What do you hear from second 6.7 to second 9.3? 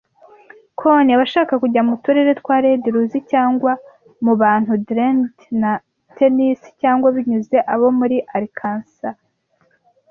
cyangwa binyuze abo mu Arkansas,